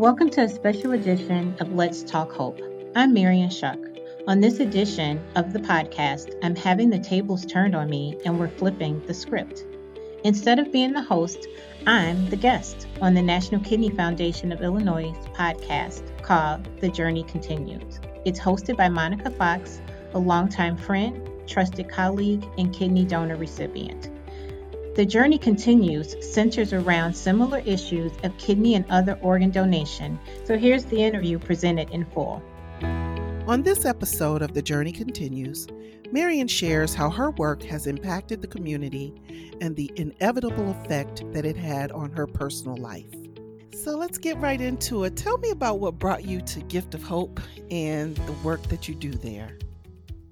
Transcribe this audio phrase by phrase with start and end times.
[0.00, 2.58] Welcome to a special edition of Let's Talk Hope.
[2.96, 3.78] I'm Marion Shuck.
[4.26, 8.48] On this edition of the podcast, I'm having the tables turned on me and we're
[8.48, 9.66] flipping the script.
[10.24, 11.46] Instead of being the host,
[11.86, 18.00] I'm the guest on the National Kidney Foundation of Illinois podcast called The Journey Continues.
[18.24, 19.82] It's hosted by Monica Fox,
[20.14, 24.08] a longtime friend, trusted colleague, and kidney donor recipient.
[24.96, 30.18] The journey continues, centers around similar issues of kidney and other organ donation.
[30.44, 32.42] So here's the interview presented in full.
[33.46, 35.68] On this episode of The Journey Continues,
[36.10, 39.14] Marion shares how her work has impacted the community
[39.60, 43.14] and the inevitable effect that it had on her personal life.
[43.72, 45.16] So let's get right into it.
[45.16, 48.96] Tell me about what brought you to Gift of Hope and the work that you
[48.96, 49.56] do there.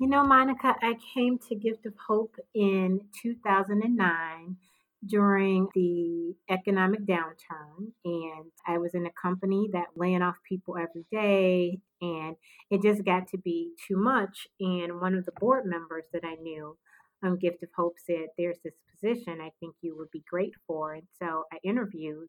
[0.01, 4.57] You know, Monica, I came to Gift of Hope in 2009
[5.05, 11.05] during the economic downturn and I was in a company that laying off people every
[11.11, 12.37] day and
[12.71, 16.37] it just got to be too much and one of the board members that I
[16.37, 16.77] knew
[17.25, 20.95] um, Gift of Hope said there's this position I think you would be great for
[20.95, 22.29] and so I interviewed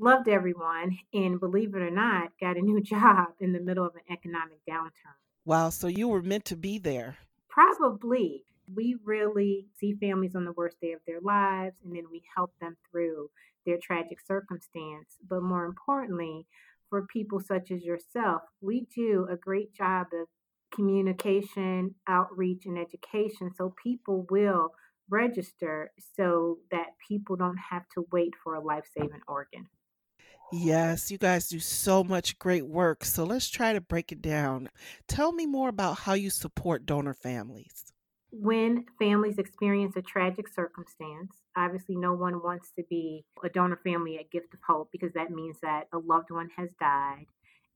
[0.00, 3.94] loved everyone and believe it or not got a new job in the middle of
[3.94, 7.16] an economic downturn Wow, so you were meant to be there.
[7.48, 8.44] Probably.
[8.74, 12.52] We really see families on the worst day of their lives and then we help
[12.60, 13.30] them through
[13.64, 15.16] their tragic circumstance.
[15.26, 16.46] But more importantly,
[16.90, 20.28] for people such as yourself, we do a great job of
[20.70, 24.74] communication, outreach, and education so people will
[25.08, 29.66] register so that people don't have to wait for a life saving organ.
[30.52, 33.04] Yes, you guys do so much great work.
[33.04, 34.70] So let's try to break it down.
[35.06, 37.92] Tell me more about how you support donor families.
[38.30, 44.18] When families experience a tragic circumstance, obviously no one wants to be a donor family
[44.18, 47.26] at Gift of Hope because that means that a loved one has died.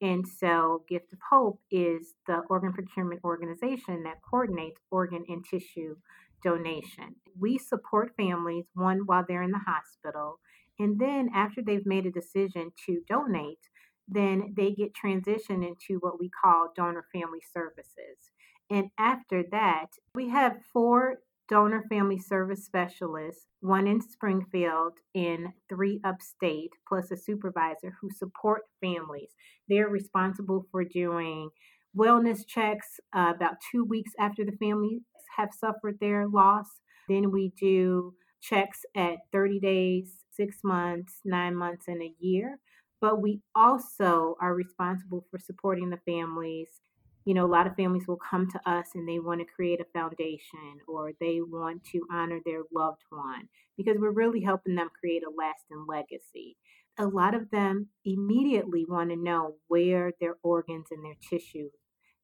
[0.01, 5.97] And so, Gift of Hope is the organ procurement organization that coordinates organ and tissue
[6.43, 7.17] donation.
[7.39, 10.41] We support families, one, while they're in the hospital,
[10.79, 13.69] and then after they've made a decision to donate,
[14.09, 18.33] then they get transitioned into what we call donor family services.
[18.71, 21.19] And after that, we have four
[21.49, 28.63] donor family service specialists, one in Springfield and three upstate, plus a supervisor who support
[28.81, 29.31] families.
[29.69, 31.51] They're responsible for doing
[31.97, 35.03] wellness checks uh, about two weeks after the families
[35.37, 36.81] have suffered their loss.
[37.09, 42.59] Then we do checks at 30 days six months, nine months, and a year.
[43.01, 46.81] But we also are responsible for supporting the families.
[47.25, 49.81] You know, a lot of families will come to us and they want to create
[49.81, 54.91] a foundation or they want to honor their loved one because we're really helping them
[54.99, 56.57] create a lasting legacy.
[56.99, 61.73] A lot of them immediately want to know where their organs and their tissues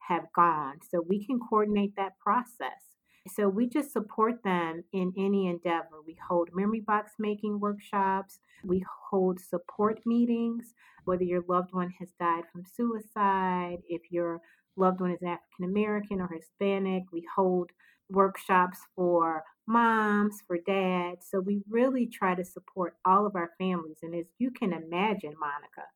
[0.08, 2.88] have gone so we can coordinate that process.
[3.28, 6.02] So we just support them in any endeavor.
[6.06, 10.74] We hold memory box making workshops, we hold support meetings,
[11.04, 14.40] whether your loved one has died from suicide, if your
[14.76, 17.70] loved one is African American or Hispanic, we hold
[18.10, 21.26] workshops for moms, for dads.
[21.30, 23.98] So we really try to support all of our families.
[24.02, 25.88] And as you can imagine, Monica,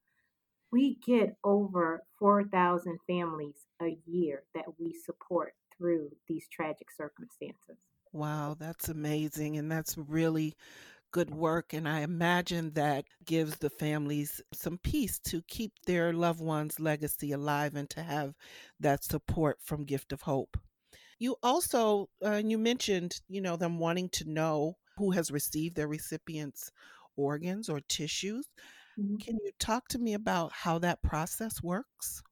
[0.71, 7.77] we get over 4,000 families a year that we support through these tragic circumstances.
[8.13, 9.57] Wow, that's amazing.
[9.57, 10.55] And that's really
[11.13, 11.73] good work.
[11.73, 17.33] And I imagine that gives the families some peace to keep their loved one's legacy
[17.33, 18.35] alive and to have
[18.81, 20.57] that support from Gift of Hope.
[21.19, 25.89] You also, uh, you mentioned, you know, them wanting to know who has received their
[25.89, 26.71] recipients'
[27.17, 28.47] organs or tissues.
[28.99, 29.17] Mm-hmm.
[29.17, 32.23] Can you talk to me about how that process works?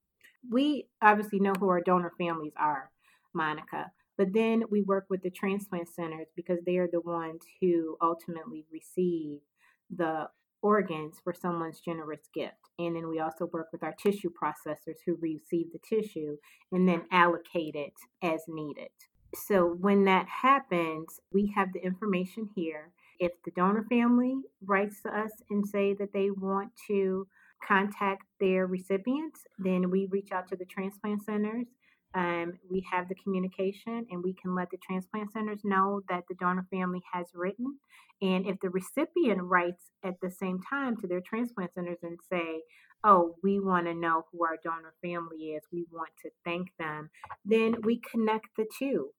[0.50, 2.90] We obviously know who our donor families are.
[3.34, 3.92] Monica.
[4.16, 8.66] But then we work with the transplant centers because they are the ones who ultimately
[8.70, 9.40] receive
[9.88, 10.28] the
[10.62, 12.56] organs for someone's generous gift.
[12.78, 16.36] And then we also work with our tissue processors who receive the tissue
[16.70, 18.90] and then allocate it as needed.
[19.34, 22.92] So when that happens, we have the information here.
[23.18, 27.26] If the donor family writes to us and say that they want to
[27.66, 31.66] contact their recipients, then we reach out to the transplant centers
[32.14, 36.34] um, we have the communication and we can let the transplant centers know that the
[36.34, 37.78] donor family has written.
[38.20, 42.62] And if the recipient writes at the same time to their transplant centers and say,
[43.04, 47.10] oh, we want to know who our donor family is, we want to thank them,
[47.44, 49.10] then we connect the two.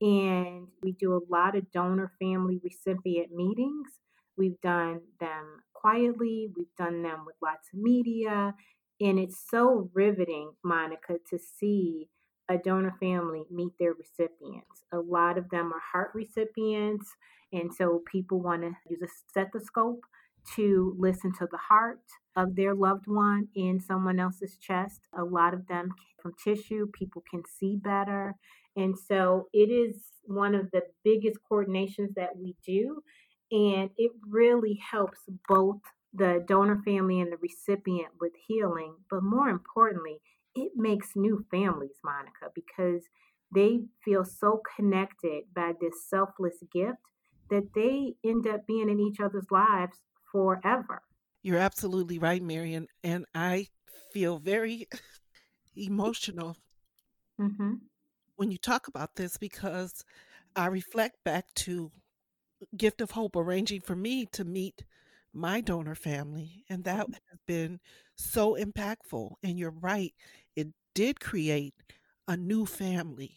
[0.00, 3.88] And we do a lot of donor family recipient meetings.
[4.36, 8.54] We've done them quietly, we've done them with lots of media.
[9.00, 12.08] And it's so riveting, Monica, to see
[12.48, 14.84] a donor family meet their recipients.
[14.92, 17.14] A lot of them are heart recipients.
[17.52, 20.04] And so people want to use a stethoscope
[20.56, 22.00] to listen to the heart
[22.36, 25.00] of their loved one in someone else's chest.
[25.16, 25.90] A lot of them
[26.22, 28.34] from tissue, people can see better.
[28.76, 33.02] And so it is one of the biggest coordinations that we do.
[33.50, 35.80] And it really helps both
[36.14, 38.94] the donor family and the recipient with healing.
[39.10, 40.20] But more importantly,
[40.62, 43.04] it makes new families, Monica, because
[43.54, 46.98] they feel so connected by this selfless gift
[47.50, 49.98] that they end up being in each other's lives
[50.30, 51.02] forever.
[51.42, 52.88] You're absolutely right, Marion.
[53.02, 53.68] And I
[54.12, 54.86] feel very
[55.76, 56.56] emotional
[57.40, 57.74] mm-hmm.
[58.36, 60.04] when you talk about this because
[60.56, 61.90] I reflect back to
[62.76, 64.84] Gift of Hope arranging for me to meet
[65.32, 66.64] my donor family.
[66.68, 67.12] And that mm-hmm.
[67.12, 67.80] has been
[68.16, 69.34] so impactful.
[69.42, 70.12] And you're right,
[70.98, 71.74] did create
[72.28, 73.36] a new family,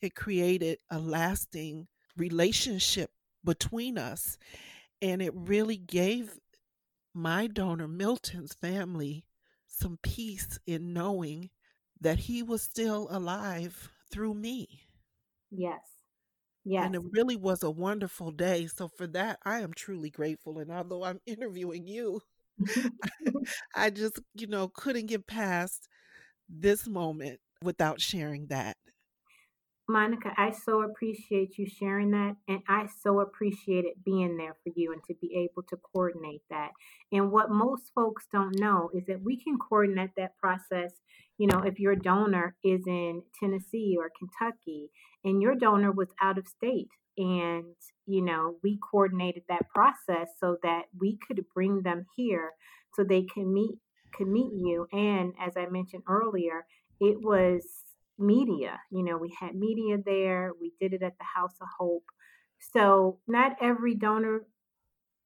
[0.00, 3.10] it created a lasting relationship
[3.44, 4.38] between us.
[5.02, 6.38] And it really gave
[7.14, 9.24] my donor, Milton's family,
[9.66, 11.50] some peace in knowing
[12.00, 14.86] that he was still alive through me.
[15.50, 15.84] Yes.
[16.64, 16.84] Yes.
[16.84, 18.66] And it really was a wonderful day.
[18.66, 20.58] So for that, I am truly grateful.
[20.58, 22.20] And although I'm interviewing you,
[23.74, 25.88] I just, you know, couldn't get past
[26.48, 28.76] this moment without sharing that.
[29.86, 32.36] Monica, I so appreciate you sharing that.
[32.48, 36.40] And I so appreciate it being there for you and to be able to coordinate
[36.48, 36.70] that.
[37.12, 40.92] And what most folks don't know is that we can coordinate that process.
[41.36, 44.90] You know, if your donor is in Tennessee or Kentucky
[45.22, 47.76] and your donor was out of state, and,
[48.06, 52.50] you know, we coordinated that process so that we could bring them here
[52.94, 53.78] so they can meet
[54.16, 54.86] can meet you.
[54.92, 56.66] And as I mentioned earlier,
[57.00, 57.66] it was
[58.18, 58.80] media.
[58.90, 60.52] You know, we had media there.
[60.60, 62.04] We did it at the House of Hope.
[62.74, 64.46] So not every donor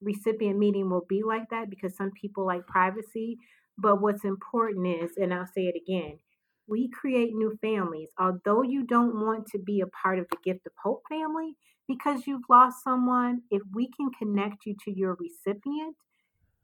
[0.01, 3.39] recipient meeting will be like that because some people like privacy.
[3.77, 6.19] But what's important is, and I'll say it again,
[6.67, 8.09] we create new families.
[8.19, 11.55] Although you don't want to be a part of the Gift of Hope family
[11.87, 15.97] because you've lost someone, if we can connect you to your recipient,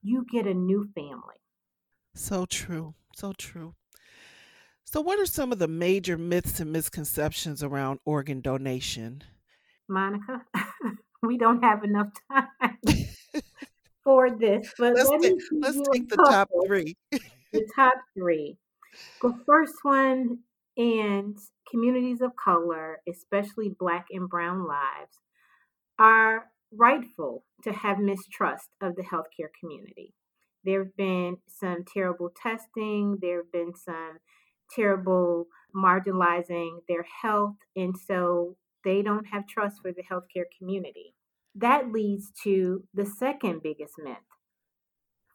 [0.03, 1.44] you get a new family.
[2.15, 2.95] So true.
[3.17, 3.75] So true.
[4.85, 9.25] So, what are some of the major myths and misconceptions around organ donation?
[9.89, 10.43] Monica,
[11.23, 12.79] we don't have enough time
[14.05, 16.97] for this, but let's, let take, let's take the top three.
[17.11, 18.57] the top three.
[19.21, 20.39] The first one,
[20.77, 21.37] and
[21.71, 25.19] communities of color, especially Black and Brown lives,
[25.99, 30.15] are rightful to have mistrust of the healthcare community.
[30.65, 34.19] There have been some terrible testing, there have been some
[34.75, 37.57] terrible marginalizing their health.
[37.77, 41.15] And so they don't have trust for the healthcare community.
[41.55, 44.17] That leads to the second biggest myth.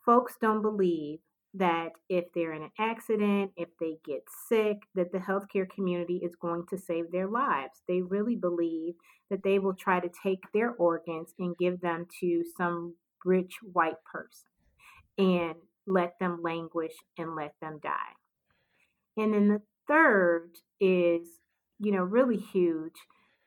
[0.06, 1.20] Folks don't believe
[1.54, 6.36] that if they're in an accident, if they get sick, that the healthcare community is
[6.36, 7.82] going to save their lives.
[7.88, 8.96] They really believe
[9.30, 12.96] that they will try to take their organs and give them to some
[13.26, 14.50] rich white person
[15.20, 18.16] and let them languish and let them die.
[19.18, 21.28] And then the third is,
[21.80, 22.96] you know, really huge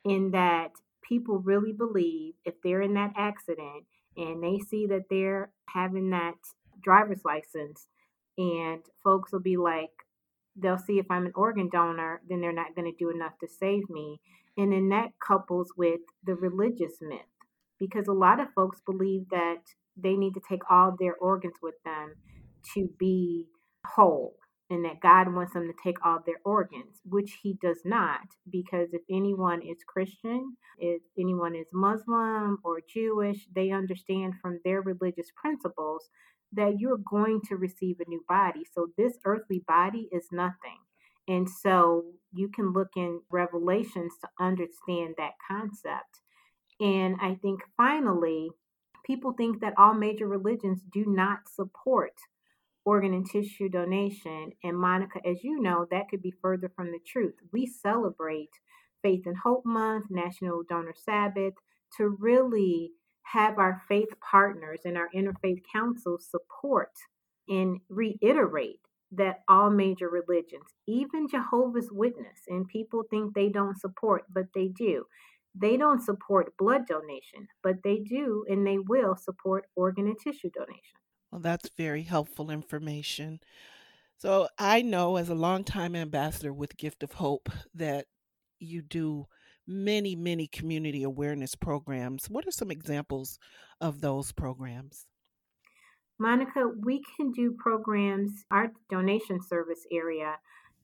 [0.04, 3.84] in that people really believe if they're in that accident
[4.16, 6.34] and they see that they're having that
[6.82, 7.86] driver's license
[8.36, 9.90] and folks will be like
[10.56, 13.48] they'll see if I'm an organ donor then they're not going to do enough to
[13.48, 14.20] save me
[14.56, 17.20] and then that couples with the religious myth
[17.78, 19.60] because a lot of folks believe that
[19.96, 22.14] they need to take all their organs with them
[22.74, 23.46] to be
[23.86, 24.36] whole
[24.70, 28.20] and that God wants them to take all their organs, which He does not,
[28.50, 34.80] because if anyone is Christian, if anyone is Muslim or Jewish, they understand from their
[34.80, 36.08] religious principles
[36.52, 38.62] that you're going to receive a new body.
[38.72, 40.78] So this earthly body is nothing.
[41.28, 46.20] And so you can look in Revelations to understand that concept.
[46.80, 48.50] And I think finally,
[49.04, 52.12] people think that all major religions do not support
[52.84, 54.52] organ and tissue donation.
[54.64, 57.34] And Monica, as you know, that could be further from the truth.
[57.52, 58.50] We celebrate
[59.02, 61.54] Faith and Hope Month, National Donor Sabbath,
[61.96, 62.92] to really
[63.24, 66.90] have our faith partners and our interfaith council support
[67.48, 68.80] and reiterate
[69.12, 74.68] that all major religions, even Jehovah's Witness, and people think they don't support, but they
[74.68, 75.04] do.
[75.54, 80.50] They don't support blood donation, but they do and they will support organ and tissue
[80.50, 80.98] donation.
[81.30, 83.40] Well, that's very helpful information.
[84.18, 88.06] So I know as a longtime ambassador with Gift of Hope that
[88.60, 89.26] you do
[89.66, 92.30] many, many community awareness programs.
[92.30, 93.38] What are some examples
[93.80, 95.06] of those programs?
[96.18, 100.36] Monica, we can do programs, our donation service area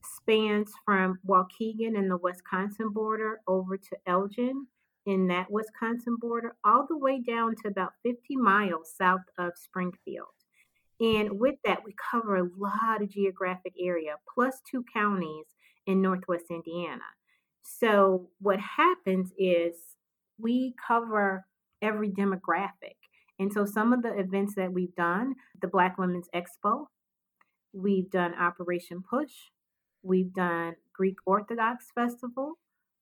[0.02, 4.66] spans from Waukegan and the Wisconsin border over to Elgin
[5.06, 10.26] in that Wisconsin border, all the way down to about 50 miles south of Springfield.
[11.00, 15.46] And with that, we cover a lot of geographic area, plus two counties
[15.86, 17.00] in Northwest Indiana.
[17.62, 19.74] So, what happens is
[20.38, 21.46] we cover
[21.80, 22.96] every demographic.
[23.38, 26.86] And so, some of the events that we've done the Black Women's Expo,
[27.72, 29.32] we've done Operation Push,
[30.02, 32.58] we've done Greek Orthodox Festival,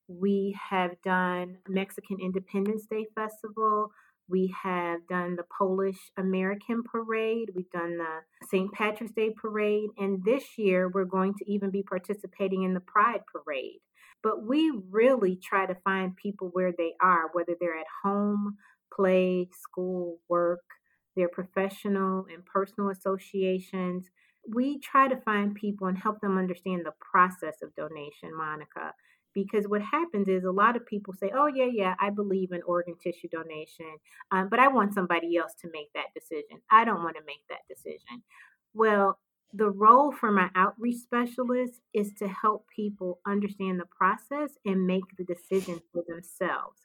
[0.08, 3.90] we have done Mexican Independence Day Festival,
[4.28, 7.50] we have done the Polish American Parade.
[7.54, 8.72] We've done the St.
[8.72, 9.90] Patrick's Day Parade.
[9.98, 13.80] And this year, we're going to even be participating in the Pride Parade.
[14.22, 18.56] But we really try to find people where they are, whether they're at home,
[18.92, 20.64] play, school, work,
[21.14, 24.10] their professional and personal associations.
[24.48, 28.92] We try to find people and help them understand the process of donation, Monica.
[29.34, 32.62] Because what happens is a lot of people say, oh, yeah, yeah, I believe in
[32.62, 33.98] organ tissue donation,
[34.30, 36.62] um, but I want somebody else to make that decision.
[36.70, 38.22] I don't want to make that decision.
[38.72, 39.18] Well,
[39.52, 45.04] the role for my outreach specialist is to help people understand the process and make
[45.16, 46.80] the decision for themselves.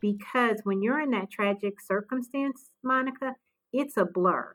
[0.00, 3.34] Because when you're in that tragic circumstance, Monica,
[3.72, 4.54] it's a blur.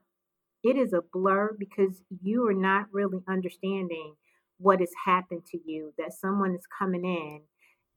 [0.64, 4.16] It is a blur because you are not really understanding
[4.58, 7.42] what has happened to you, that someone is coming in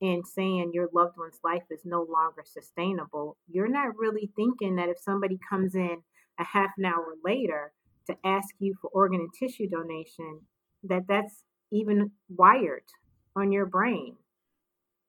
[0.00, 4.88] and saying your loved one's life is no longer sustainable, you're not really thinking that
[4.88, 6.02] if somebody comes in
[6.38, 7.72] a half an hour later
[8.06, 10.40] to ask you for organ and tissue donation,
[10.82, 12.84] that that's even wired
[13.34, 14.16] on your brain.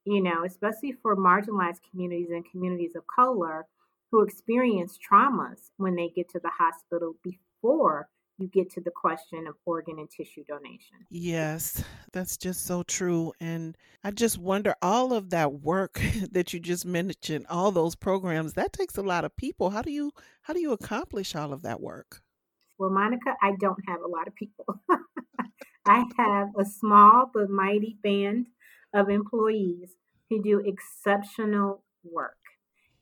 [0.05, 3.65] You know, especially for marginalized communities and communities of color
[4.11, 7.15] who experience traumas when they get to the hospital
[7.61, 10.97] before you get to the question of organ and tissue donation.
[11.09, 11.83] Yes,
[12.13, 13.33] that's just so true.
[13.39, 15.99] And I just wonder all of that work
[16.31, 19.71] that you just mentioned, all those programs, that takes a lot of people.
[19.71, 20.11] How do you
[20.43, 22.21] how do you accomplish all of that work?
[22.77, 24.65] Well, Monica, I don't have a lot of people.
[25.87, 28.47] I have a small but mighty band
[28.93, 29.95] of employees
[30.29, 32.37] who do exceptional work.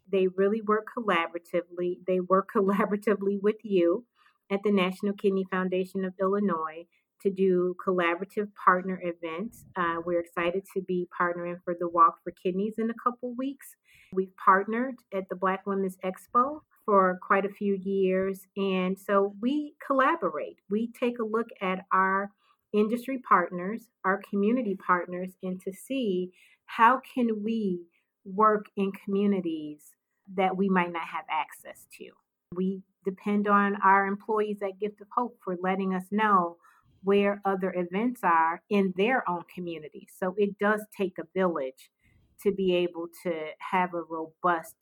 [0.10, 1.98] They really work collaboratively.
[2.08, 4.06] They work collaboratively with you
[4.52, 6.86] at the National Kidney Foundation of Illinois
[7.22, 9.66] to do collaborative partner events.
[9.76, 13.76] Uh, we're excited to be partnering for the Walk for Kidneys in a couple weeks.
[14.14, 19.74] We've partnered at the Black Women's Expo for quite a few years, and so we
[19.86, 20.60] collaborate.
[20.70, 22.32] We take a look at our
[22.74, 26.32] industry partners, our community partners, and to see
[26.66, 27.86] how can we
[28.24, 29.96] work in communities
[30.36, 32.10] that we might not have access to.
[32.54, 36.58] We depend on our employees at Gift of Hope for letting us know
[37.04, 40.08] where other events are in their own community.
[40.20, 41.92] So it does take a village
[42.44, 43.32] to be able to
[43.72, 44.76] have a robust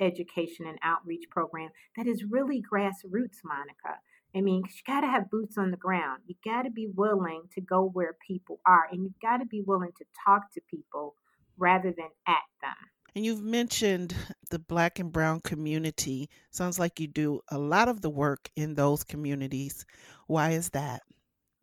[0.00, 4.00] education and outreach program that is really grassroots, Monica.
[4.34, 6.22] I mean, you got to have boots on the ground.
[6.26, 9.60] You got to be willing to go where people are, and you've got to be
[9.60, 11.14] willing to talk to people
[11.58, 12.91] rather than at them.
[13.14, 14.14] And you've mentioned
[14.50, 16.30] the black and brown community.
[16.50, 19.84] Sounds like you do a lot of the work in those communities.
[20.26, 21.02] Why is that?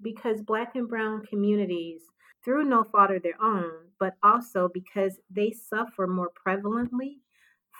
[0.01, 2.01] Because black and brown communities,
[2.45, 7.17] through no fault of their own, but also because they suffer more prevalently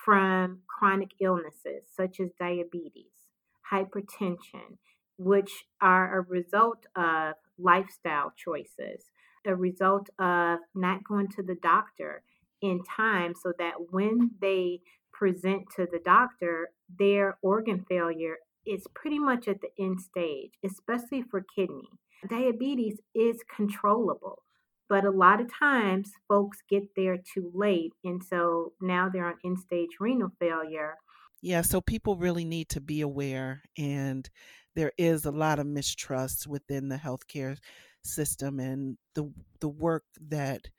[0.04, 3.12] from chronic illnesses such as diabetes,
[3.72, 4.78] hypertension,
[5.18, 9.12] which are a result of lifestyle choices,
[9.46, 12.24] a result of not going to the doctor
[12.62, 14.82] in time so that when they
[15.14, 21.22] present to the doctor, their organ failure is pretty much at the end stage, especially
[21.22, 21.90] for kidney.
[22.28, 24.44] Diabetes is controllable,
[24.88, 27.94] but a lot of times folks get there too late.
[28.04, 30.96] And so now they're on end stage renal failure.
[31.42, 34.30] Yeah, so people really need to be aware, and
[34.76, 37.58] there is a lot of mistrust within the healthcare
[38.04, 40.70] system and the the work that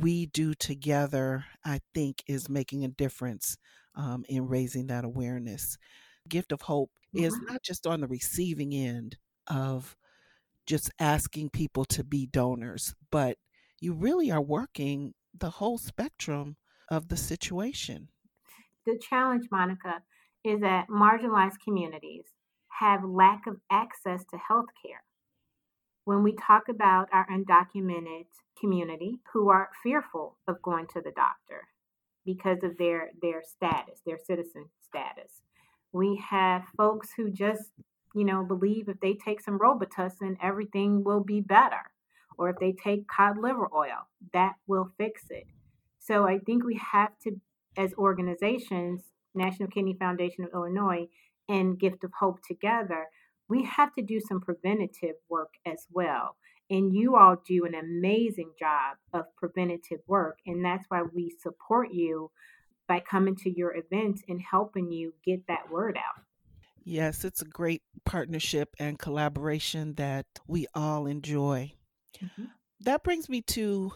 [0.00, 3.56] we do together, I think, is making a difference
[3.94, 5.78] um, in raising that awareness.
[6.28, 9.96] Gift of Hope is not just on the receiving end of
[10.66, 13.38] just asking people to be donors, but
[13.80, 16.56] you really are working the whole spectrum
[16.90, 18.08] of the situation?
[18.84, 20.02] The challenge, Monica,
[20.44, 22.24] is that marginalized communities
[22.80, 25.02] have lack of access to health care.
[26.06, 28.26] When we talk about our undocumented
[28.60, 31.66] community who are fearful of going to the doctor
[32.24, 35.42] because of their their status, their citizen status.
[35.90, 37.72] We have folks who just,
[38.14, 41.90] you know, believe if they take some Robitussin, everything will be better.
[42.38, 45.48] Or if they take cod liver oil, that will fix it.
[45.98, 47.32] So I think we have to,
[47.76, 49.02] as organizations,
[49.34, 51.08] National Kidney Foundation of Illinois
[51.48, 53.06] and Gift of Hope together,
[53.48, 56.36] we have to do some preventative work as well.
[56.68, 60.38] And you all do an amazing job of preventative work.
[60.46, 62.30] And that's why we support you
[62.88, 66.22] by coming to your events and helping you get that word out.
[66.84, 71.72] Yes, it's a great partnership and collaboration that we all enjoy.
[72.22, 72.44] Mm-hmm.
[72.80, 73.92] That brings me to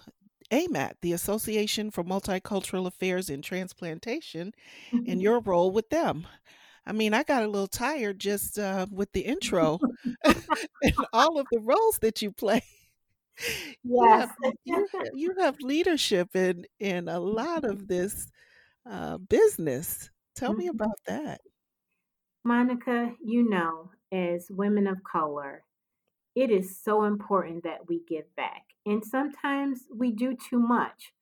[0.50, 4.52] AMAT, the Association for Multicultural Affairs in Transplantation,
[4.92, 5.08] mm-hmm.
[5.08, 6.26] and your role with them.
[6.86, 9.78] I mean, I got a little tired just uh, with the intro
[10.24, 12.62] and all of the roles that you play.
[13.82, 14.30] Yes,
[14.64, 18.30] you, have, you have leadership in in a lot of this
[18.90, 20.10] uh, business.
[20.34, 20.76] Tell me mm-hmm.
[20.76, 21.40] about that,
[22.44, 23.14] Monica.
[23.24, 25.64] You know, as women of color,
[26.34, 31.12] it is so important that we give back, and sometimes we do too much.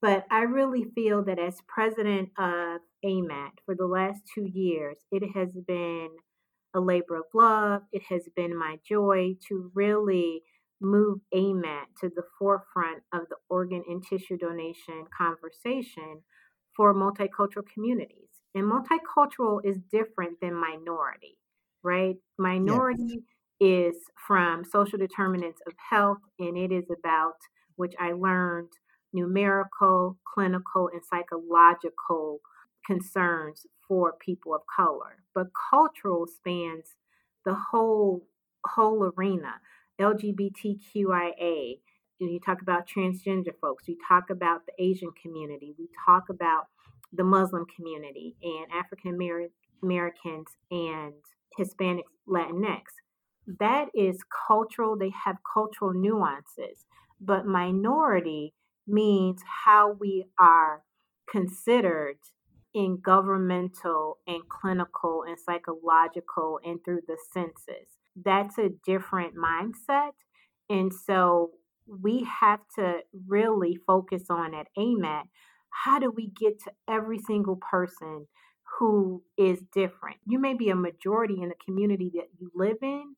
[0.00, 5.22] But I really feel that as president of AMAT for the last two years, it
[5.34, 6.10] has been
[6.74, 7.82] a labor of love.
[7.92, 10.42] It has been my joy to really
[10.80, 16.22] move AMAT to the forefront of the organ and tissue donation conversation
[16.76, 18.28] for multicultural communities.
[18.54, 21.38] And multicultural is different than minority,
[21.82, 22.16] right?
[22.38, 23.22] Minority
[23.60, 23.94] yes.
[23.94, 27.36] is from social determinants of health, and it is about,
[27.76, 28.70] which I learned
[29.12, 32.40] numerical, clinical, and psychological
[32.86, 35.24] concerns for people of color.
[35.34, 36.96] But cultural spans
[37.44, 38.26] the whole
[38.64, 39.54] whole arena.
[40.00, 41.78] LGBTQIA.
[42.18, 43.84] You talk about transgender folks.
[43.88, 45.74] We talk about the Asian community.
[45.78, 46.66] We talk about
[47.12, 49.18] the Muslim community and African
[49.82, 51.14] Americans and
[51.58, 52.82] Hispanics, Latinx.
[53.58, 54.96] That is cultural.
[54.96, 56.84] They have cultural nuances.
[57.20, 58.54] But minority
[58.86, 60.82] means how we are
[61.30, 62.18] considered
[62.74, 67.88] in governmental and clinical and psychological and through the senses.
[68.16, 70.12] That's a different mindset.
[70.68, 71.50] And so
[71.86, 75.24] we have to really focus on at AMAT
[75.70, 78.26] how do we get to every single person
[78.78, 80.16] who is different?
[80.26, 83.16] You may be a majority in the community that you live in,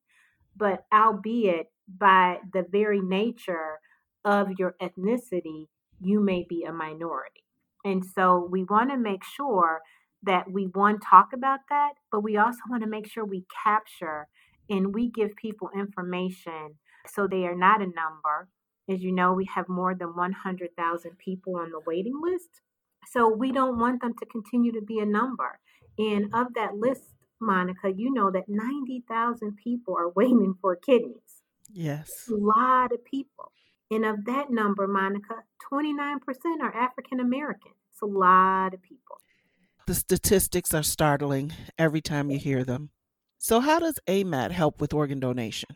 [0.57, 3.79] but albeit by the very nature
[4.25, 5.67] of your ethnicity,
[6.01, 7.45] you may be a minority.
[7.85, 9.81] And so we want to make sure
[10.23, 14.29] that we one talk about that, but we also want to make sure we capture
[14.71, 16.77] and we give people information
[17.09, 18.49] so they are not a number.
[18.88, 22.61] As you know, we have more than 100,000 people on the waiting list.
[23.11, 25.59] So we don't want them to continue to be a number.
[25.99, 31.42] And of that list, Monica, you know that 90,000 people are waiting for kidneys.
[31.73, 32.11] Yes.
[32.31, 33.53] A lot of people.
[33.92, 35.35] And of that number, Monica,
[35.70, 36.16] 29%
[36.62, 37.72] are African American.
[37.92, 39.18] It's a lot of people.
[39.87, 42.88] The statistics are startling every time you hear them.
[43.37, 45.68] So, how does AMAT help with organ donation?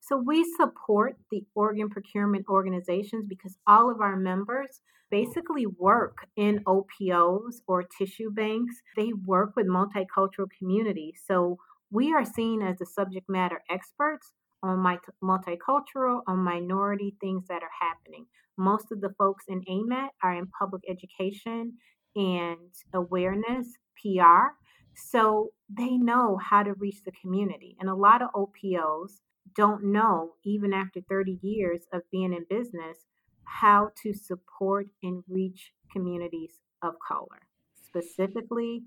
[0.00, 6.62] So, we support the organ procurement organizations because all of our members basically work in
[6.66, 8.74] OPOs or tissue banks.
[8.98, 11.22] They work with multicultural communities.
[11.26, 11.56] So,
[11.90, 14.32] we are seen as the subject matter experts
[14.64, 18.26] on my multicultural, on minority things that are happening.
[18.56, 21.74] Most of the folks in AMAT are in public education
[22.16, 24.54] and awareness, PR.
[24.96, 27.76] So they know how to reach the community.
[27.78, 29.20] And a lot of OPOs
[29.54, 32.98] don't know, even after 30 years of being in business,
[33.44, 37.48] how to support and reach communities of color,
[37.84, 38.84] specifically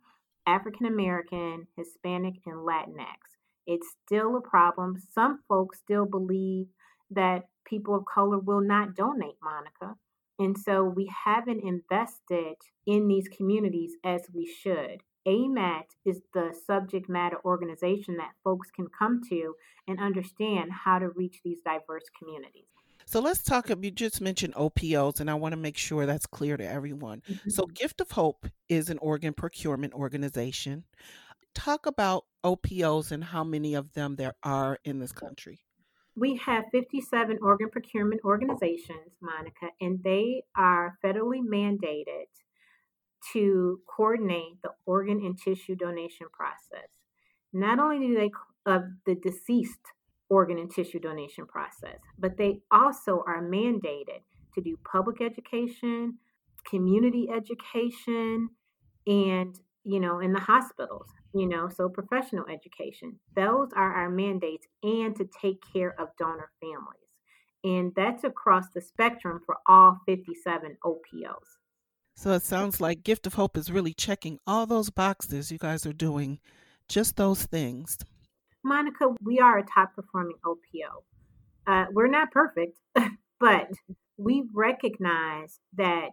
[0.47, 3.36] African American, Hispanic, and Latinx.
[3.67, 4.95] It's still a problem.
[5.13, 6.67] Some folks still believe
[7.11, 9.97] that people of color will not donate, Monica.
[10.39, 15.01] And so we haven't invested in these communities as we should.
[15.27, 19.55] AMAT is the subject matter organization that folks can come to
[19.87, 22.67] and understand how to reach these diverse communities.
[23.05, 23.69] So let's talk.
[23.69, 27.21] You just mentioned OPOs, and I want to make sure that's clear to everyone.
[27.29, 27.49] Mm-hmm.
[27.49, 30.83] So, Gift of Hope is an organ procurement organization
[31.57, 35.59] talk about OPOs and how many of them there are in this country.
[36.15, 42.25] We have 57 organ procurement organizations, Monica, and they are federally mandated
[43.33, 46.89] to coordinate the organ and tissue donation process.
[47.53, 48.31] Not only do they
[48.65, 49.79] of the deceased
[50.29, 54.23] organ and tissue donation process, but they also are mandated
[54.55, 56.17] to do public education,
[56.69, 58.49] community education,
[59.05, 59.55] and
[59.87, 61.07] you know, in the hospitals,
[61.39, 63.19] you know, so professional education.
[63.35, 67.07] Those are our mandates and to take care of donor families.
[67.63, 71.57] And that's across the spectrum for all 57 OPOs.
[72.15, 75.51] So it sounds like Gift of Hope is really checking all those boxes.
[75.51, 76.39] You guys are doing
[76.87, 77.97] just those things.
[78.63, 81.03] Monica, we are a top performing OPO.
[81.67, 82.77] Uh, we're not perfect,
[83.39, 83.69] but
[84.17, 86.09] we recognize that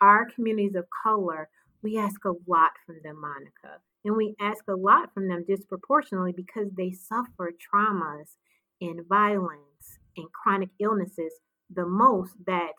[0.00, 1.48] our communities of color,
[1.82, 3.80] we ask a lot from them, Monica.
[4.04, 8.36] And we ask a lot from them disproportionately because they suffer traumas
[8.80, 11.32] and violence and chronic illnesses
[11.70, 12.74] the most that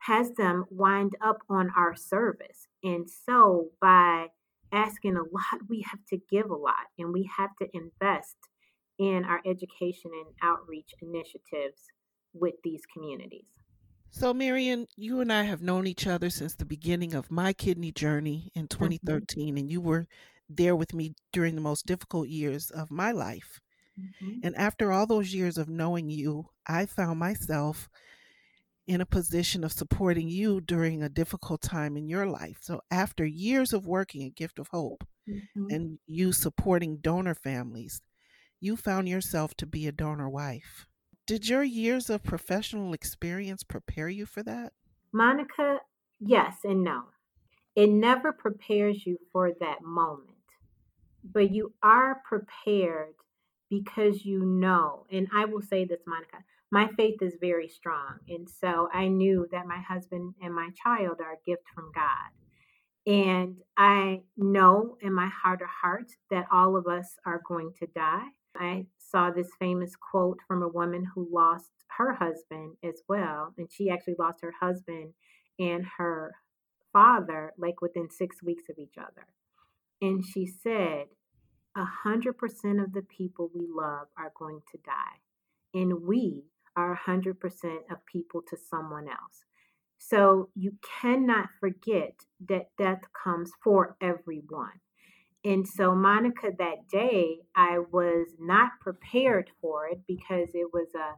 [0.00, 2.66] has them wind up on our service.
[2.82, 4.28] And so by
[4.72, 8.36] asking a lot, we have to give a lot and we have to invest
[8.98, 11.82] in our education and outreach initiatives
[12.32, 13.46] with these communities.
[14.10, 17.92] So, Marion, you and I have known each other since the beginning of my kidney
[17.92, 19.56] journey in 2013, mm-hmm.
[19.58, 20.08] and you were
[20.48, 23.60] there with me during the most difficult years of my life.
[23.98, 24.40] Mm-hmm.
[24.44, 27.88] And after all those years of knowing you, I found myself
[28.86, 32.58] in a position of supporting you during a difficult time in your life.
[32.62, 35.66] So, after years of working at Gift of Hope mm-hmm.
[35.70, 38.00] and you supporting donor families,
[38.60, 40.86] you found yourself to be a donor wife.
[41.26, 44.72] Did your years of professional experience prepare you for that?
[45.12, 45.78] Monica,
[46.18, 47.02] yes and no.
[47.76, 50.37] It never prepares you for that moment,
[51.24, 53.14] but you are prepared
[53.70, 56.38] because you know, and I will say this, Monica,
[56.70, 58.18] my faith is very strong.
[58.28, 62.30] And so I knew that my husband and my child are a gift from God.
[63.06, 67.86] And I know in my heart of hearts that all of us are going to
[67.94, 68.26] die.
[68.54, 73.54] I saw this famous quote from a woman who lost her husband as well.
[73.56, 75.14] And she actually lost her husband
[75.58, 76.34] and her
[76.92, 79.26] father like within six weeks of each other.
[80.00, 81.06] And she said,
[81.76, 85.20] a hundred percent of the people we love are going to die.
[85.74, 86.44] And we
[86.76, 87.34] are 100%
[87.90, 89.44] of people to someone else.
[89.98, 92.14] So you cannot forget
[92.48, 94.80] that death comes for everyone.
[95.44, 101.14] And so, Monica, that day, I was not prepared for it because it was a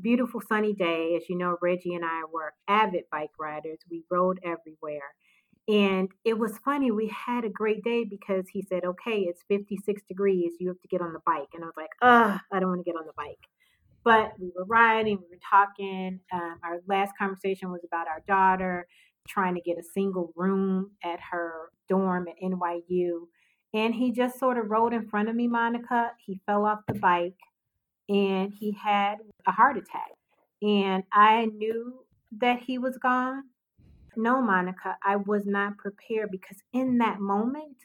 [0.00, 1.14] beautiful sunny day.
[1.16, 3.78] As you know, Reggie and I were avid bike riders.
[3.90, 5.14] We rode everywhere.
[5.70, 6.90] And it was funny.
[6.90, 10.54] We had a great day because he said, okay, it's 56 degrees.
[10.58, 11.48] You have to get on the bike.
[11.54, 13.38] And I was like, ugh, I don't want to get on the bike.
[14.02, 16.18] But we were riding, we were talking.
[16.32, 18.88] Um, our last conversation was about our daughter
[19.28, 23.26] trying to get a single room at her dorm at NYU.
[23.72, 26.12] And he just sort of rode in front of me, Monica.
[26.18, 27.38] He fell off the bike
[28.08, 30.10] and he had a heart attack.
[30.62, 32.00] And I knew
[32.40, 33.44] that he was gone.
[34.16, 37.76] No, Monica, I was not prepared because in that moment,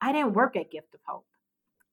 [0.00, 1.26] I didn't work at Gift of Hope.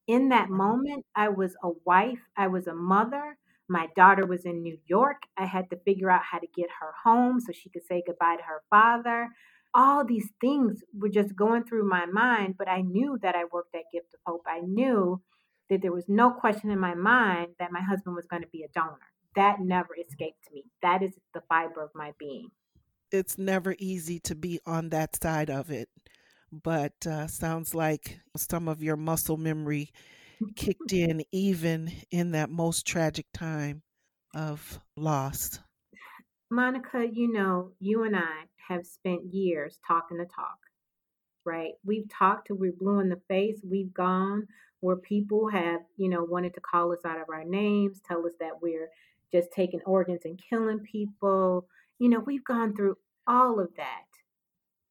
[0.07, 0.57] In that mm-hmm.
[0.57, 3.37] moment, I was a wife, I was a mother,
[3.71, 5.23] my daughter was in New York.
[5.37, 8.35] I had to figure out how to get her home so she could say goodbye
[8.35, 9.29] to her father.
[9.73, 13.73] All these things were just going through my mind, but I knew that I worked
[13.73, 14.43] at Gift of Hope.
[14.45, 15.21] I knew
[15.69, 18.63] that there was no question in my mind that my husband was going to be
[18.63, 19.07] a donor.
[19.37, 20.65] That never escaped me.
[20.81, 22.49] That is the fiber of my being.
[23.11, 25.89] It's never easy to be on that side of it,
[26.51, 29.91] but uh, sounds like some of your muscle memory
[30.55, 33.81] kicked in even in that most tragic time
[34.33, 35.59] of loss?
[36.49, 40.57] Monica, you know, you and I have spent years talking the talk,
[41.45, 41.71] right?
[41.85, 43.59] We've talked till we're blue in the face.
[43.63, 44.47] We've gone
[44.81, 48.33] where people have, you know, wanted to call us out of our names, tell us
[48.39, 48.89] that we're
[49.31, 51.67] just taking organs and killing people.
[52.01, 54.07] You know, we've gone through all of that.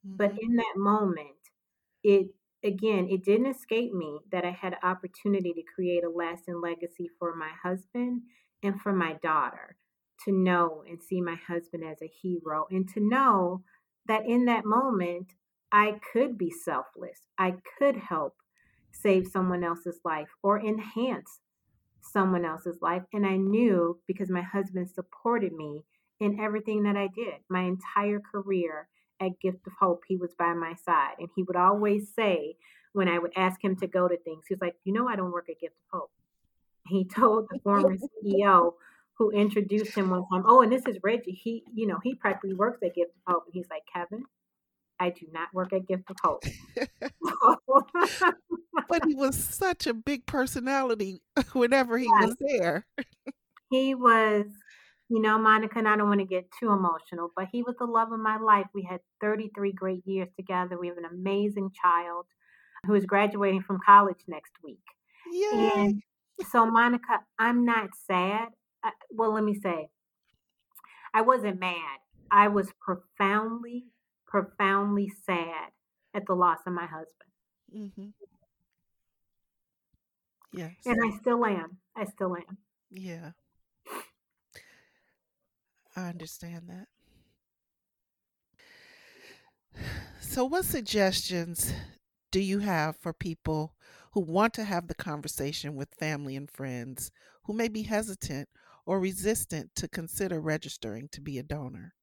[0.06, 0.16] Mm-hmm.
[0.16, 1.28] But in that moment,
[2.04, 2.28] it
[2.62, 7.10] again, it didn't escape me that I had an opportunity to create a lasting legacy
[7.18, 8.22] for my husband
[8.62, 9.76] and for my daughter
[10.24, 13.64] to know and see my husband as a hero and to know
[14.06, 15.32] that in that moment,
[15.72, 17.22] I could be selfless.
[17.38, 18.34] I could help
[18.92, 21.40] save someone else's life or enhance
[22.02, 23.02] someone else's life.
[23.12, 25.84] And I knew because my husband supported me
[26.20, 28.88] in everything that I did, my entire career
[29.20, 31.14] at Gift of Hope, he was by my side.
[31.18, 32.56] And he would always say,
[32.92, 35.16] when I would ask him to go to things, he was like, You know, I
[35.16, 36.10] don't work at Gift of Hope.
[36.86, 38.74] He told the former CEO
[39.14, 40.44] who introduced him one time.
[40.46, 41.32] Oh, and this is Reggie.
[41.32, 43.44] He, you know, he practically works at Gift of Hope.
[43.46, 44.24] And he's like, Kevin,
[44.98, 46.42] I do not work at Gift of Hope.
[48.88, 52.28] but he was such a big personality whenever he yes.
[52.28, 52.86] was there.
[53.70, 54.46] he was,
[55.10, 57.84] you know, Monica, and I don't want to get too emotional, but he was the
[57.84, 58.66] love of my life.
[58.72, 60.78] We had 33 great years together.
[60.78, 62.26] We have an amazing child
[62.86, 64.78] who is graduating from college next week.
[65.32, 65.72] Yay.
[65.74, 66.02] And
[66.48, 68.50] so, Monica, I'm not sad.
[68.84, 69.88] I, well, let me say,
[71.12, 71.98] I wasn't mad.
[72.30, 73.86] I was profoundly,
[74.28, 75.72] profoundly sad
[76.14, 77.30] at the loss of my husband.
[77.74, 78.06] Mm-hmm.
[80.52, 80.74] Yes.
[80.86, 81.78] And I still am.
[81.96, 82.58] I still am.
[82.92, 83.32] Yeah.
[86.00, 86.88] I understand that.
[90.20, 91.72] So, what suggestions
[92.30, 93.74] do you have for people
[94.12, 97.10] who want to have the conversation with family and friends
[97.44, 98.48] who may be hesitant
[98.86, 101.94] or resistant to consider registering to be a donor?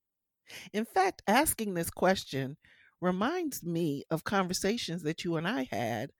[0.73, 2.57] In fact, asking this question
[3.01, 6.11] reminds me of conversations that you and I had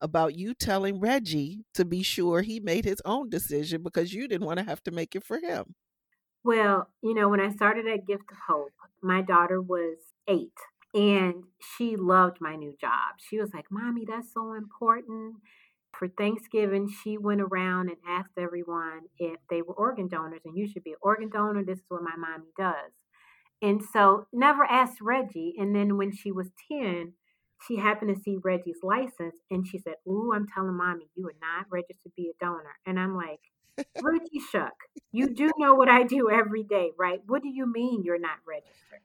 [0.00, 4.46] about you telling Reggie to be sure he made his own decision because you didn't
[4.46, 5.74] want to have to make it for him.
[6.44, 9.96] Well, you know, when I started at Gift of Hope, my daughter was
[10.28, 10.52] eight
[10.92, 11.44] and
[11.76, 13.16] she loved my new job.
[13.18, 15.36] She was like, Mommy, that's so important.
[15.98, 20.66] For Thanksgiving, she went around and asked everyone if they were organ donors, and you
[20.68, 21.64] should be an organ donor.
[21.64, 22.92] This is what my mommy does.
[23.62, 25.54] And so, never asked Reggie.
[25.58, 27.14] And then when she was 10,
[27.66, 31.34] she happened to see Reggie's license and she said, Ooh, I'm telling mommy, you are
[31.40, 32.76] not registered to be a donor.
[32.86, 33.40] And I'm like,
[34.02, 34.74] Reggie Shuck,
[35.12, 37.20] you do know what I do every day, right?
[37.26, 39.00] What do you mean you're not registered?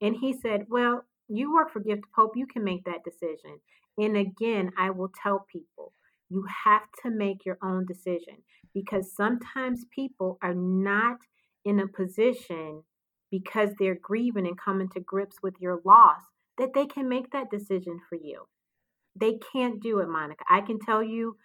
[0.00, 3.60] And he said, Well, you work for Gift of Hope, you can make that decision.
[3.98, 5.92] And again, I will tell people,
[6.30, 8.38] you have to make your own decision
[8.74, 11.18] because sometimes people are not
[11.64, 12.82] in a position
[13.30, 16.22] because they're grieving and coming to grips with your loss
[16.58, 18.46] that they can make that decision for you.
[19.16, 20.44] They can't do it, Monica.
[20.48, 21.36] I can tell you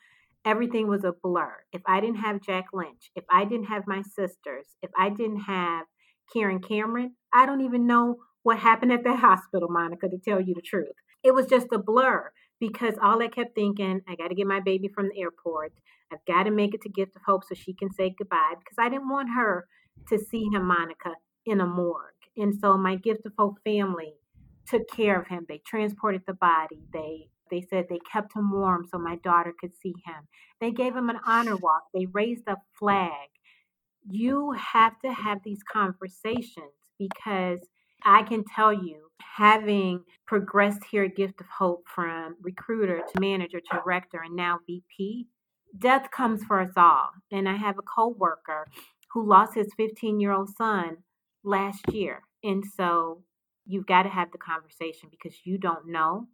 [0.48, 1.54] everything was a blur.
[1.74, 5.42] If I didn't have Jack Lynch, if I didn't have my sisters, if I didn't
[5.42, 5.86] have
[6.32, 10.56] Karen Cameron, I don't even know what happened at that hospital, Monica, to tell you
[10.56, 10.96] the truth.
[11.22, 12.32] It was just a blur
[12.62, 15.74] because all I kept thinking, I got to get my baby from the airport.
[16.14, 18.78] I've got to make it to Gift of Hope so she can say goodbye because
[18.80, 19.68] I didn't want her
[20.08, 22.14] to see him, Monica, in a morgue.
[22.38, 24.14] And so my Gift of Hope family
[24.66, 25.46] took care of him.
[25.50, 26.80] They transported the body.
[26.94, 30.28] They they said they kept him warm so my daughter could see him.
[30.60, 31.84] They gave him an honor walk.
[31.94, 33.30] They raised a flag.
[34.10, 37.60] You have to have these conversations because
[38.04, 43.60] I can tell you, having progressed here at Gift of Hope from recruiter to manager
[43.60, 45.28] to director and now VP,
[45.78, 47.10] death comes for us all.
[47.32, 48.68] And I have a coworker
[49.12, 50.98] who lost his 15 year old son
[51.44, 52.22] last year.
[52.44, 53.24] And so
[53.66, 56.28] you've got to have the conversation because you don't know.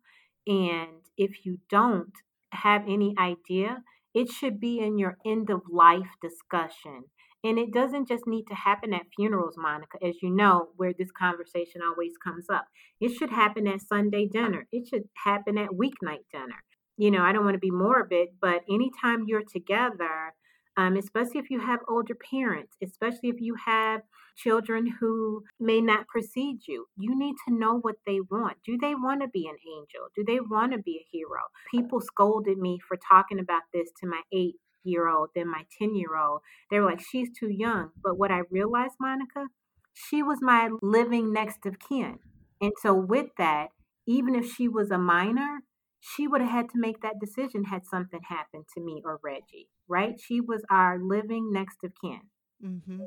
[0.47, 2.13] And if you don't
[2.51, 7.06] have any idea, it should be in your end of life discussion.
[7.45, 11.12] And it doesn't just need to happen at funerals, Monica, as you know, where this
[11.12, 12.65] conversation always comes up.
[13.01, 14.65] It should happen at Sunday dinner.
[14.71, 16.63] It should happen at weeknight dinner.
[16.97, 20.34] You know, I don't want to be morbid, but anytime you're together,
[20.77, 24.01] um, especially if you have older parents, especially if you have
[24.36, 26.88] children who may not precede you.
[26.97, 28.57] You need to know what they want.
[28.65, 30.07] Do they want to be an angel?
[30.15, 31.41] Do they want to be a hero?
[31.71, 35.95] People scolded me for talking about this to my eight year old, then my 10
[35.95, 36.41] year old.
[36.69, 37.91] They were like, she's too young.
[38.03, 39.47] But what I realized, Monica,
[39.93, 42.19] she was my living next of kin.
[42.62, 43.67] And so, with that,
[44.07, 45.59] even if she was a minor,
[45.99, 49.69] she would have had to make that decision had something happened to me or Reggie,
[49.88, 50.19] right?
[50.19, 52.22] She was our living next of kin.
[52.63, 53.02] Mm-hmm.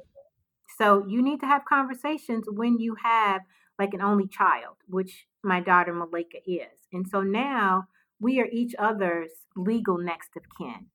[0.78, 3.42] So you need to have conversations when you have
[3.78, 6.86] like an only child, which my daughter Malika is.
[6.92, 7.84] And so now
[8.20, 10.86] we are each other's legal next of kin.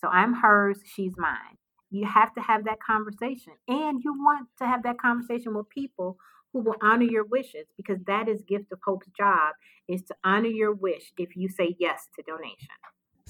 [0.00, 1.58] So I'm hers, she's mine.
[1.90, 3.54] You have to have that conversation.
[3.68, 6.16] And you want to have that conversation with people
[6.52, 9.54] who will honor your wishes because that is Gift of Hope's job
[9.88, 12.68] is to honor your wish if you say yes to donation.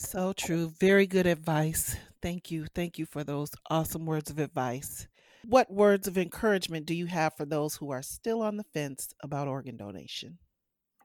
[0.01, 0.73] So true.
[0.81, 1.95] Very good advice.
[2.23, 2.67] Thank you.
[2.75, 5.07] Thank you for those awesome words of advice.
[5.47, 9.13] What words of encouragement do you have for those who are still on the fence
[9.23, 10.39] about organ donation?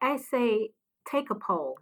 [0.01, 0.69] I say
[1.07, 1.75] take a poll.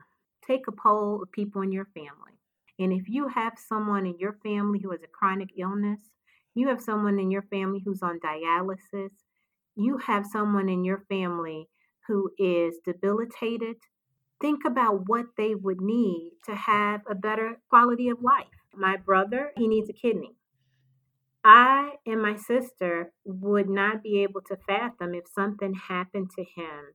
[0.45, 2.39] Take a poll of people in your family.
[2.79, 5.99] And if you have someone in your family who has a chronic illness,
[6.55, 9.11] you have someone in your family who's on dialysis,
[9.75, 11.69] you have someone in your family
[12.07, 13.77] who is debilitated,
[14.43, 18.47] think about what they would need to have a better quality of life.
[18.75, 20.35] My brother, he needs a kidney.
[21.45, 26.93] I and my sister would not be able to fathom if something happened to him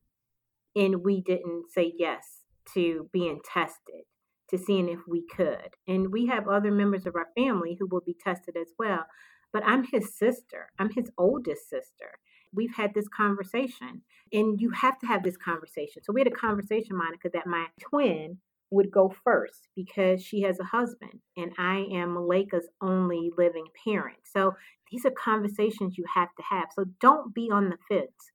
[0.77, 2.43] and we didn't say yes
[2.75, 4.05] to being tested,
[4.51, 5.71] to seeing if we could.
[5.87, 9.07] And we have other members of our family who will be tested as well.
[9.55, 12.19] But I'm his sister, I'm his oldest sister.
[12.53, 16.03] We've had this conversation, and you have to have this conversation.
[16.03, 18.39] So we had a conversation, Monica, that my twin
[18.71, 24.19] would go first because she has a husband and I am Malika's only living parent.
[24.25, 24.55] So
[24.91, 26.69] these are conversations you have to have.
[26.75, 28.33] So don't be on the fence.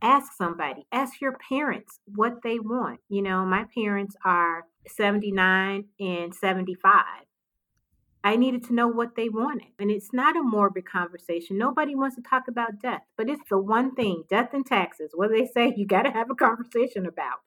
[0.00, 3.00] Ask somebody, ask your parents what they want.
[3.08, 7.04] You know, my parents are 79 and 75.
[8.24, 9.68] I needed to know what they wanted.
[9.78, 11.58] And it's not a morbid conversation.
[11.58, 15.30] Nobody wants to talk about death, but it's the one thing death and taxes, what
[15.30, 17.38] they say you got to have a conversation about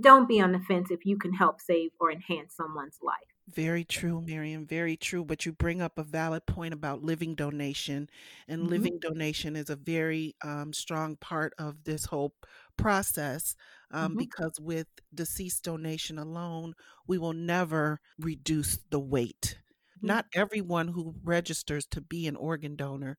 [0.00, 3.14] don't be on the fence if you can help save or enhance someone's life.
[3.48, 4.66] Very true, Marion.
[4.66, 5.24] Very true.
[5.24, 8.08] But you bring up a valid point about living donation,
[8.48, 8.70] and mm-hmm.
[8.70, 12.34] living donation is a very um, strong part of this whole
[12.76, 13.54] process
[13.90, 14.18] um, mm-hmm.
[14.18, 16.74] because with deceased donation alone,
[17.06, 19.58] we will never reduce the wait.
[20.04, 20.14] Mm-hmm.
[20.14, 23.18] Not everyone who registers to be an organ donor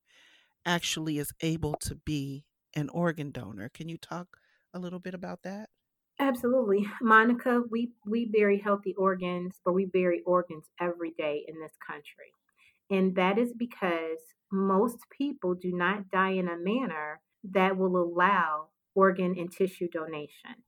[0.66, 2.46] actually is able to be
[2.76, 3.70] an organ donor.
[3.70, 4.38] Can you talk
[4.74, 5.70] a little bit about that?
[6.20, 6.86] Absolutely.
[7.02, 12.32] Monica, we, we bury healthy organs or we bury organs every day in this country.
[12.92, 14.20] And that is because
[14.52, 17.20] most people do not die in a manner
[17.52, 20.64] that will allow organ and tissue donation.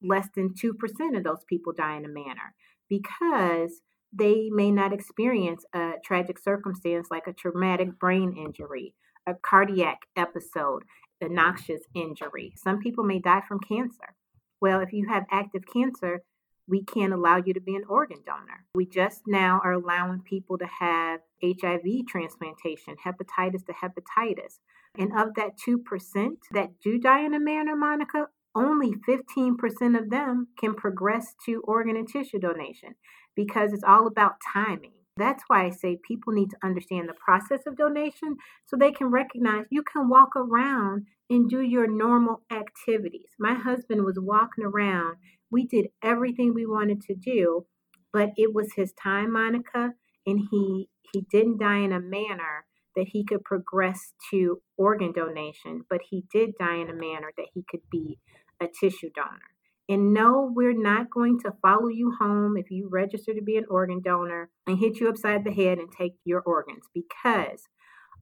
[0.00, 2.54] Less than 2% of those people die in a manner
[2.88, 3.80] because
[4.16, 8.94] they may not experience a tragic circumstance like a traumatic brain injury,
[9.26, 10.84] a cardiac episode,
[11.20, 12.52] an anoxic injury.
[12.56, 14.14] Some people may die from cancer.
[14.60, 16.22] Well, if you have active cancer,
[16.68, 18.64] we can't allow you to be an organ donor.
[18.74, 24.58] We just now are allowing people to have HIV transplantation, hepatitis to hepatitis.
[24.98, 30.48] And of that 2% that do die in a manner, Monica, only 15% of them
[30.58, 32.94] can progress to organ and tissue donation
[33.36, 34.92] because it's all about timing.
[35.16, 39.06] That's why I say people need to understand the process of donation so they can
[39.06, 43.30] recognize you can walk around and do your normal activities.
[43.38, 45.16] My husband was walking around.
[45.50, 47.66] We did everything we wanted to do,
[48.12, 49.94] but it was his time, Monica,
[50.26, 55.84] and he he didn't die in a manner that he could progress to organ donation,
[55.88, 58.18] but he did die in a manner that he could be
[58.60, 59.55] a tissue donor.
[59.88, 63.66] And no, we're not going to follow you home if you register to be an
[63.70, 67.68] organ donor and hit you upside the head and take your organs because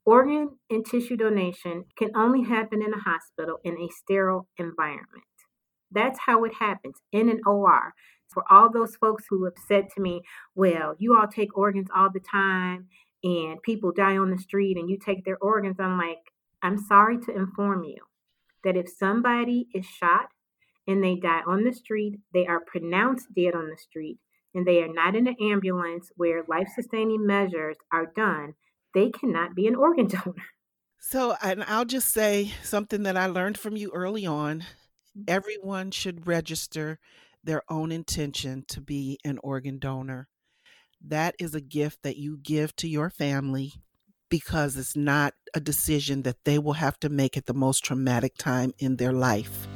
[0.05, 5.25] organ and tissue donation can only happen in a hospital in a sterile environment.
[5.91, 7.95] That's how it happens in an OR.
[8.29, 10.23] For all those folks who have said to me,
[10.55, 12.89] well, you all take organs all the time
[13.23, 16.19] and people die on the street and you take their organs, I'm like,
[16.63, 17.99] I'm sorry to inform you
[18.65, 20.29] that if somebody is shot
[20.87, 24.19] and they die on the street, they are pronounced dead on the street,
[24.55, 28.55] and they are not in an ambulance where life sustaining measures are done,
[28.95, 30.35] they cannot be an organ donor.
[31.01, 35.23] So, and I'll just say something that I learned from you early on mm-hmm.
[35.29, 36.99] everyone should register
[37.43, 40.29] their own intention to be an organ donor.
[41.07, 43.75] That is a gift that you give to your family
[44.31, 48.37] because it's not a decision that they will have to make at the most traumatic
[48.39, 49.69] time in their life.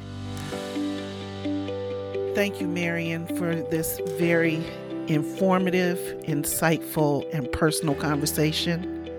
[2.39, 4.63] Thank you, Marion, for this very
[5.07, 9.09] informative, insightful, and personal conversation.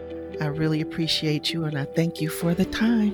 [0.41, 3.13] I really appreciate you and I thank you for the time.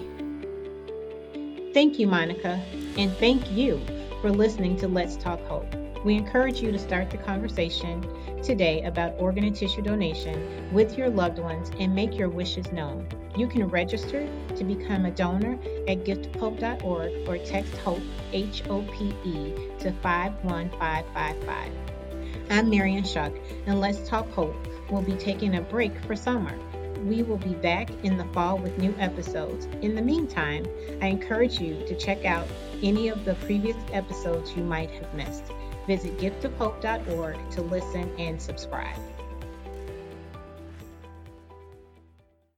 [1.75, 2.63] Thank you, Monica,
[2.97, 3.81] and thank you
[4.21, 5.67] for listening to Let's Talk Hope.
[6.07, 8.01] We encourage you to start the conversation
[8.41, 13.09] today about organ and tissue donation with your loved ones and make your wishes known.
[13.37, 15.55] You can register to become a donor
[15.89, 21.73] at gifthope.org or text HOPE, H O P E, to 51555.
[22.51, 23.33] I'm Marion Shuck,
[23.67, 24.55] and Let's Talk Hope
[24.89, 26.57] will be taking a break for summer.
[27.05, 29.67] We will be back in the fall with new episodes.
[29.83, 30.67] In the meantime,
[31.03, 32.47] I encourage you to check out
[32.81, 35.51] any of the previous episodes you might have missed.
[35.87, 39.16] Visit giftofhope.org to listen and subscribe.